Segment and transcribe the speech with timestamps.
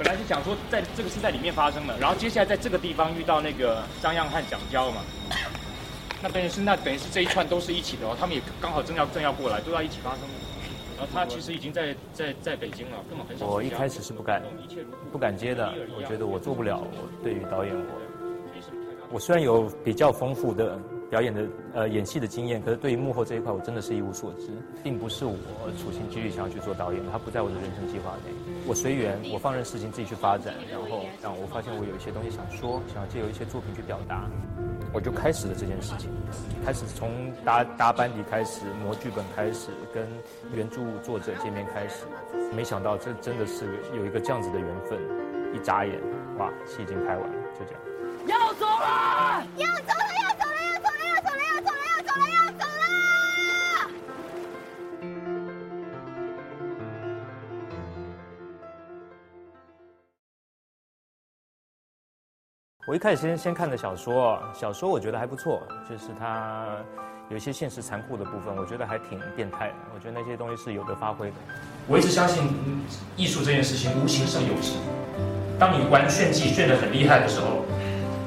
[0.00, 5.02] 本来是想说在这个是在里面发生的，然后接下来在这个地方遇到那个张漾和蒋娇嘛，
[6.22, 10.28] 那等于是那等于是这一串都是一起的哦，他们也刚好正要正要过来，都要一起发生的。
[10.96, 13.44] 然后他其实已经在在在北京了，根本很少。
[13.46, 14.42] 我一开始是不敢
[15.12, 16.78] 不敢接的，我觉得我做不了。
[16.80, 17.84] 我对于导演我，
[19.12, 20.78] 我虽然有比较丰富的
[21.10, 24.46] 表演的呃演戏的经验，可是对于幕后这一块，我真的是一无所知，
[24.82, 25.34] 并不是我
[25.76, 28.32] 处心积虑想要去做导演，他不在我的人生计划内。
[28.64, 34.24] 我随缘，我放任事情自己去发展，然后让我发现我有一些东西想说，想要借由一些作品去表达。
[34.92, 36.10] 我就开始了这件事情，
[36.64, 37.10] 开始从
[37.44, 40.06] 搭搭班底开始，磨剧本开始，跟
[40.52, 42.06] 原著作者见面开始，
[42.54, 43.66] 没想到这真的是
[43.96, 44.98] 有一个这样子的缘分，
[45.54, 45.94] 一眨眼，
[46.38, 47.80] 哇，戏已经拍完了，就这样。
[48.26, 50.09] 要走了，要走了，
[62.86, 66.66] 我一开始先先看的小说，小说我觉得还不错，就是它
[67.28, 69.74] 有一些现实残酷的部分，我觉得还挺变态的。
[69.94, 71.34] 我觉得那些东西是有的发挥的。
[71.86, 72.42] 我一直相信，
[73.18, 74.80] 艺术这件事情无形胜有形。
[75.58, 77.66] 当你玩炫技炫得很厉害的时候，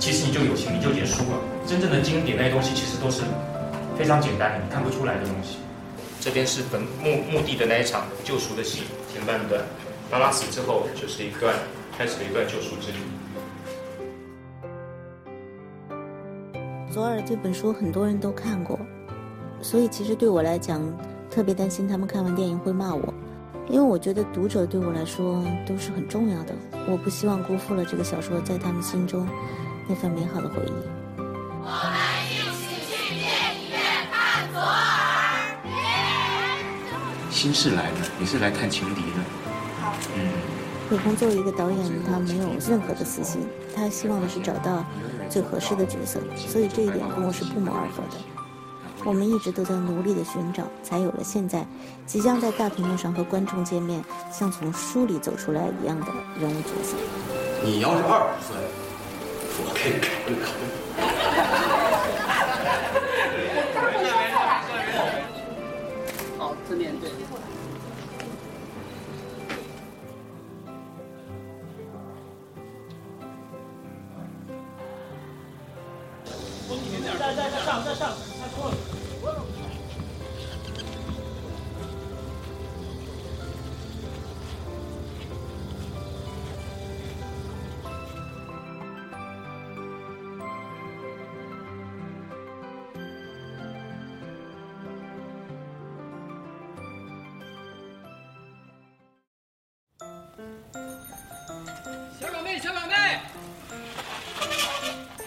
[0.00, 1.38] 其实你就有形，你就结束了。
[1.64, 3.22] 真正的经典那些东西，其实都是
[3.96, 5.58] 非常简单的，你看不出来的东西。
[6.20, 9.62] 这边是坟墓墓地的那一场救赎的戏，前半段，
[10.10, 11.54] 拉拉死之后就是一段
[11.96, 12.98] 开始的一段救赎之旅。
[16.90, 18.76] 左耳这本书很多人都看过，
[19.62, 20.82] 所以其实对我来讲，
[21.30, 23.14] 特别担心他们看完电影会骂我，
[23.68, 26.52] 因为我觉得读者对我来说都是很重要的，
[26.88, 29.24] 我不希望辜负了这个小说在他们心中
[29.88, 30.72] 那份美好的回忆。
[31.62, 31.94] 我们
[32.26, 33.78] 一起去电影院
[34.10, 34.74] 看左耳。
[37.30, 39.22] 心事来了，你是来看情敌的。
[39.80, 39.94] 好。
[40.16, 40.28] 嗯。
[40.90, 44.84] 伟鹏作为一个导演，他没有任何的私心，他希望的是找到。
[45.30, 48.18] 最合适的角色，所以这一点跟我是不谋而合的。
[49.02, 51.64] 我们一直都在努力的寻找，才有了现在
[52.04, 56.06] 即将在大屏幕上和观众见面，像从书里走出来一样的
[56.38, 56.96] 人物角色。
[57.64, 58.56] 你要是二十岁，
[59.62, 60.89] 我可以考虑考虑。
[77.80, 78.76] 上再上，太错了。
[102.20, 103.20] 小表妹，小表妹，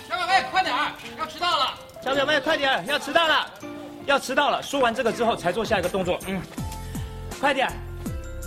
[0.08, 1.83] 小表妹，快点儿，要迟到了。
[2.04, 3.50] 小表妹，快点，要迟到了，
[4.06, 4.62] 要迟到了。
[4.62, 6.20] 说完这个之后，才做下一个动作。
[6.28, 6.42] 嗯，
[7.40, 7.72] 快点。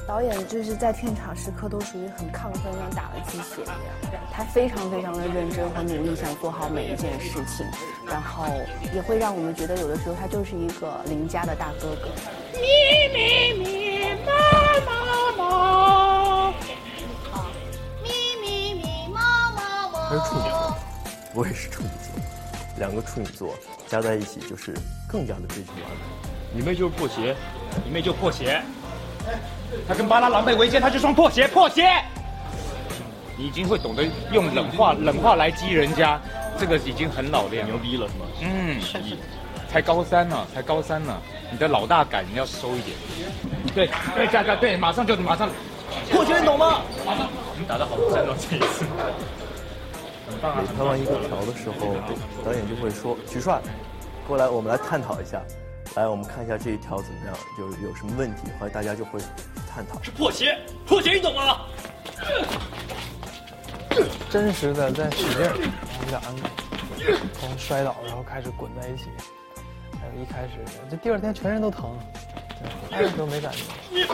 [0.06, 4.22] 导演就是在片场时刻都属于很亢奋，像打了鸡血一样。
[4.30, 7.66] 他非常非常的认真和努力，想做好每一件事情，
[8.06, 8.44] 然后
[8.94, 12.10] 也会让我们觉得有的时候他就是一个邻家的大哥哥。
[12.52, 14.32] 咪咪咪，妈
[14.84, 16.52] 妈妈。
[18.02, 20.10] 咪咪咪，妈妈妈。
[20.10, 20.76] 他是处女座，
[21.32, 22.35] 我也是处女座。
[22.78, 23.54] 两个处女座
[23.88, 24.74] 加在一起，就是
[25.08, 25.98] 更加的追求完美。
[26.52, 27.34] 你妹就是破鞋，
[27.84, 28.62] 你妹就破鞋。
[29.86, 31.90] 他跟巴拉狼狈为奸，他就双破鞋，破鞋。
[33.36, 36.18] 你已经会懂得用冷话冷话来激人家，
[36.58, 38.26] 这个已经很老练，牛逼了是吗？
[38.40, 38.80] 嗯，
[39.68, 41.20] 才高三呢，才高三呢，
[41.50, 42.96] 你的老大感你要收一点。
[43.74, 45.50] 对对，加加对，马上就马上
[46.10, 46.80] 破鞋，你懂吗？
[47.04, 48.86] 马上，你打的好真哦，这一次。
[50.28, 51.94] 每拍完一个条的时候，
[52.44, 53.60] 导演就会说：“徐帅，
[54.26, 55.40] 过来，我们来探讨一下。
[55.94, 58.42] 来，我们看一下这一条怎么样，有有什么问题。
[58.58, 59.20] 后来大家就会
[59.72, 60.02] 探讨。
[60.02, 61.60] 是破鞋，破鞋，你懂吗？
[64.28, 65.56] 真实的在使劲，然后
[66.10, 66.28] 两个
[67.32, 69.04] 从摔倒，然后开始滚在一起。
[70.00, 70.58] 还有一开始，
[70.90, 71.96] 这第二天全身都疼，
[72.90, 74.06] 拍的时候没感觉。”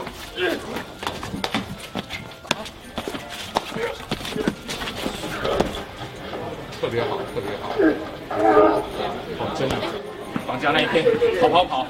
[6.82, 7.70] 特别好，特别好，
[9.38, 9.76] 好真的！
[10.44, 11.04] 绑架那一天，
[11.40, 11.86] 跑跑跑。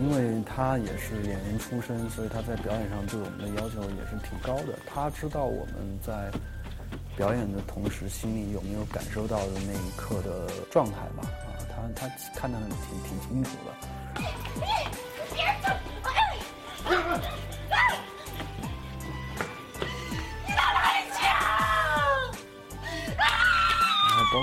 [0.00, 4.78] 因为他也是演员出身，所以他在表演上对我们的要求也是挺高的。
[4.86, 6.30] 他知道我们在
[7.14, 11.28] 表演的同时，心里有没有感受到的那一刻的状态吧？
[11.44, 11.60] 啊，
[11.94, 13.70] 他他看得很挺挺清楚的。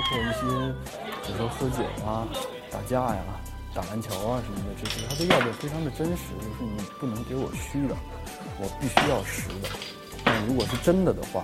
[0.10, 0.40] 做一些，
[1.24, 2.28] 比如说喝酒啊、
[2.72, 3.22] 打架呀、
[3.74, 7.96] 打篮球啊什么的这些，他都要的非常的真实，就是你不能给我虚的，
[8.60, 9.70] 我必须要实的。
[10.24, 11.44] 那如果是真的的话，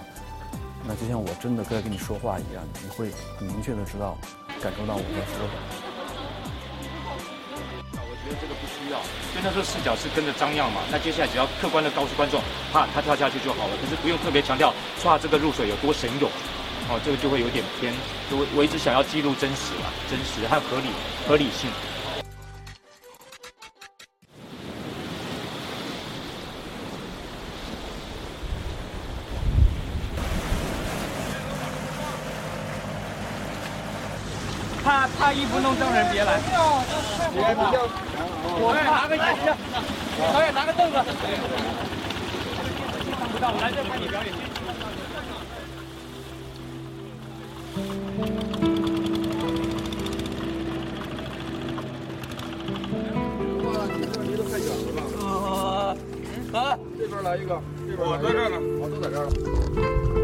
[0.85, 4.17] 那就像我真的在跟你说话一样，你会很明确的知道、
[4.61, 5.61] 感受到我在说什么。
[7.97, 8.99] 我觉得这个不需要，
[9.33, 12.39] 因为那时候视角是跟着张漾嘛，那接下来只要客观的告诉观众，
[12.71, 14.71] 啪，他跳下去就好了，可是不用特别强调，
[15.01, 16.29] 唰，这个入水有多神勇，
[16.91, 17.93] 哦，这个就会有点偏，
[18.29, 20.89] 就我我一直想要记录真实嘛，真实还有合理
[21.25, 21.71] 合理性。
[34.83, 36.41] 他他一不弄证人别来。
[37.31, 37.71] 别怕
[38.59, 39.55] 我拿个椅子，
[40.33, 40.97] 导演拿个凳子。
[43.17, 44.50] 看不到，我来这看你表演。
[48.21, 48.27] 哇，
[53.97, 54.99] 你这离得太远了吧？
[55.19, 55.25] 啊
[56.53, 56.77] 啊！
[56.99, 60.20] 这边来一个，这边我在这儿呢，我都在这儿了。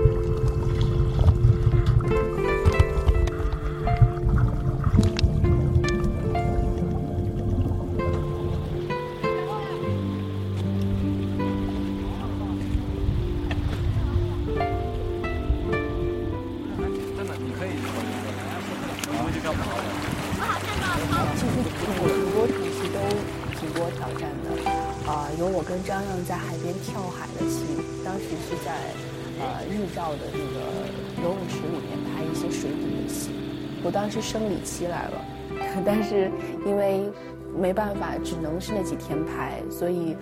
[25.67, 27.65] 跟张漾在海边跳海的戏，
[28.03, 28.71] 当时是在
[29.39, 33.31] 呃日照的那个游泳池里面拍一些水底的戏，
[33.83, 35.25] 我当时生理期来了，
[35.85, 36.31] 但是
[36.65, 37.09] 因为
[37.53, 40.15] 没办法，只能是那几天拍，所以。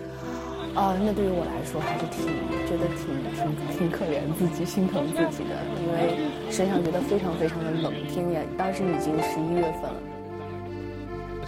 [0.76, 2.28] 啊、那对于我来说还是挺
[2.68, 3.48] 觉得挺挺
[3.80, 9.96] 挺可怜自己、心疼自己的，因为身上觉得非常非常的冷，天也当时已经十一月份了。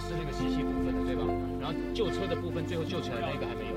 [0.00, 1.28] 是那个吸气部分的，对吧？
[1.60, 3.67] 然后救车的部分，最后救起来那个还没。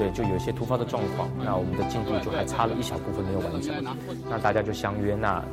[0.00, 3.84] 对，就有一些突发的状况，那我们的进度就还差了一小部分没有完成，
[4.30, 5.44] 那大家就相约，那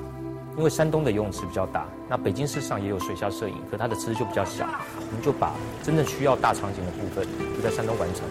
[0.58, 5.52] 因为山东的游泳池比较大，那北京市上也有水下摄影，可它的池子就比较小，我们就把
[5.84, 7.28] 真正需要大场景的部分
[7.58, 8.24] 就在山东完成。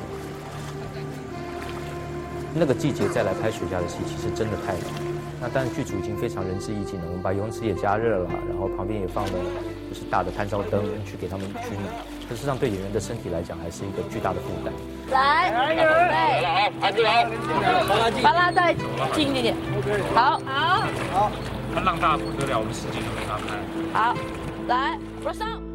[2.55, 4.85] 那个季节再来拍水下的戏，其实真的太难。
[5.39, 9.33] 那但是剧组已经非常仁至义尽了，我们把游泳池也加热了，然后旁边也放了
[9.91, 11.85] 就是大的探照灯去给他们取暖。
[12.27, 14.73] 可事实上对演员的身体来讲，还是一个巨大的负担。
[15.11, 16.15] 来，准备，
[16.81, 17.11] 安静好，
[18.23, 18.75] 把拉再
[19.15, 19.57] 近一点点。
[20.15, 20.83] 好，好，
[21.13, 21.31] 好，
[21.75, 23.99] 他浪大不得了，我们使劲都没法拍。
[23.99, 24.15] 好，
[24.67, 25.66] 来，我上。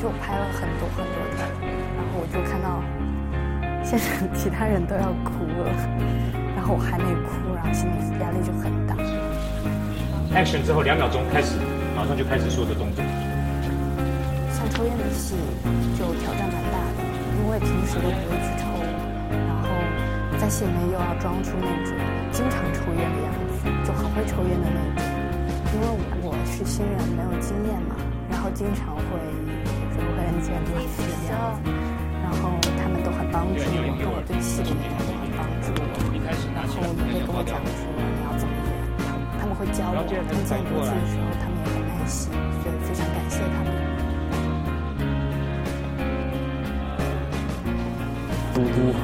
[0.00, 1.44] 就拍了很多很多天，
[1.92, 2.80] 然后我就看到
[3.84, 5.68] 现场其他人都要哭了，
[6.56, 8.96] 然后我还没哭，然后心里压力就很大。
[10.32, 11.60] action 之后两秒钟开始，
[11.92, 13.04] 马上就开始所有的动作。
[14.56, 15.36] 像抽烟的戏
[16.00, 17.04] 就挑战蛮大的，
[17.36, 18.72] 因为平时都不会去抽，
[19.28, 19.68] 然后
[20.40, 21.92] 在戏里面又要装出那种
[22.32, 25.04] 经常抽烟的样子，就很会抽烟的那种。
[25.76, 25.84] 因为
[26.24, 28.00] 我是新人，没有经验嘛，
[28.32, 29.20] 然后经常会
[29.90, 31.66] 就是不会人见嘛这样子，
[32.22, 35.82] 然后他们都很帮助我，跟我对戏的演员都很帮助我，
[36.54, 36.78] 然后
[37.10, 38.70] 也会跟我讲说你要怎么演，
[39.40, 42.30] 他们会教我，他们在读剧的时候他们也很耐心，
[42.62, 43.68] 所以非常感谢他们。
[48.54, 48.94] 嘟嘟，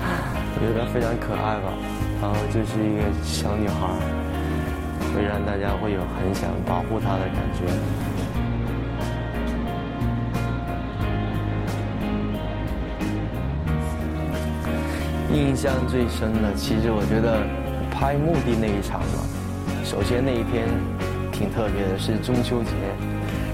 [0.00, 1.68] 我觉得非常可爱吧，
[2.22, 3.92] 然后就是一个小女孩，
[5.12, 7.66] 会让大家会有很想保护她的感觉。
[15.32, 17.40] 印象最深的，其实我觉得
[17.90, 19.24] 拍墓地那一场嘛，
[19.82, 20.68] 首先那一天
[21.32, 22.70] 挺特别的，是中秋节，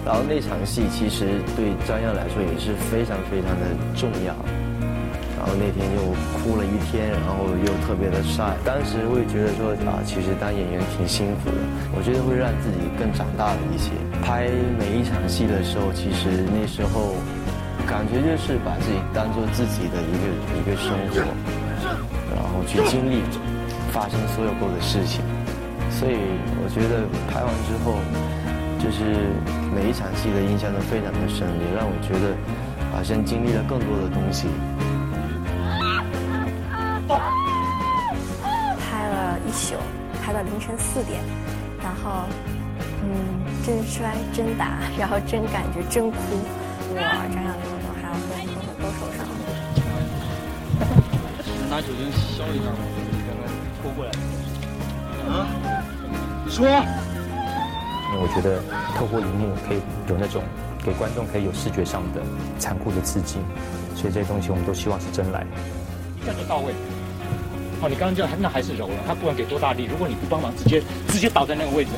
[0.05, 4.35] 然后那场戏其实对张漾来说也是非常非常的重要。
[5.39, 6.03] 然后那天又
[6.35, 8.59] 哭了一天，然后又特别的晒。
[8.67, 11.63] 当时会觉得说啊，其实当演员挺辛苦的。
[11.95, 13.95] 我觉得会让自己更长大了一些。
[14.19, 17.15] 拍每一场戏的时候，其实那时候
[17.87, 20.27] 感觉就是把自己当做自己的一个
[20.59, 21.23] 一个生活，
[22.35, 23.23] 然后去经历
[23.93, 25.23] 发生所有过的事情。
[25.91, 26.17] 所以
[26.63, 27.97] 我觉得拍完之后，
[28.79, 29.33] 就是
[29.75, 32.37] 每一场戏的印象都非常的深，也让我觉得
[32.93, 34.47] 好像经历了更多的东西。
[38.79, 39.75] 拍了一宿，
[40.23, 41.21] 拍到凌晨四点，
[41.83, 42.29] 然后，
[43.03, 43.09] 嗯，
[43.65, 46.17] 真摔真打，然后真感觉真哭，
[46.91, 46.97] 我
[47.35, 47.78] 张小玲
[51.69, 52.79] 拿酒精消一下吧，
[53.27, 53.45] 刚刚
[53.83, 54.19] 拖过来的。
[55.33, 55.47] 啊？
[56.49, 56.67] 说。
[58.11, 58.59] 因为我觉得
[58.97, 60.43] 透过荧幕可以有那种
[60.83, 62.23] 给观众可以有视觉上的
[62.59, 63.37] 残酷的刺激，
[63.95, 65.45] 所以这些东西我们都希望是真来。
[66.23, 66.73] 一下就到位。
[67.83, 71.91] 哦，你刚刚这样那还是柔了，他不管给多大力，如果你不帮忙，直接直接倒在那个位置，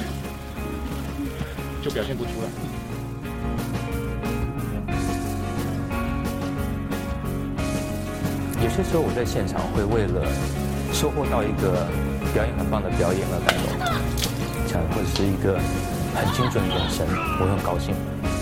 [1.81, 2.51] 就表现不出来。
[8.71, 10.27] 些时候我在现场会为了
[10.93, 11.87] 收获到一个
[12.33, 13.67] 表演很棒的表演而感动，
[14.67, 15.59] 这样或者是一个
[16.15, 17.07] 很精准的眼神，
[17.41, 17.95] 我很高兴，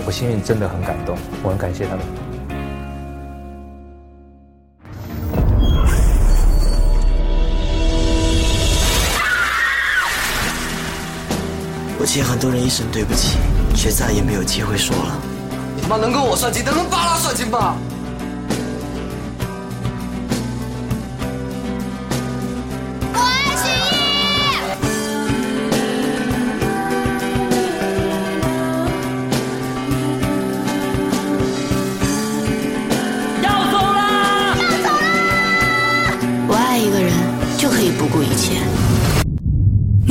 [0.07, 2.05] 我心里真的很感动，我很感谢他们。
[12.01, 13.39] 我欠很多人一声对不起，
[13.75, 15.19] 却再也没有机会说了。
[15.77, 17.77] 你妈能跟我算计，能跟巴拉算计吗？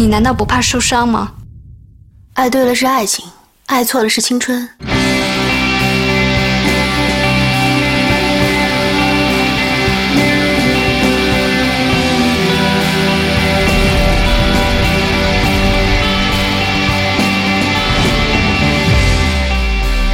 [0.08, 1.34] 你难道不怕受伤吗？
[2.36, 3.26] 爱对了是爱情，
[3.66, 4.70] 爱错了是青春。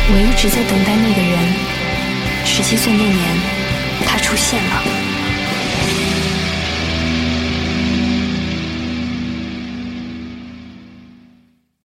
[0.09, 1.53] 我一直在等待那个人。
[2.43, 3.32] 十七岁那年。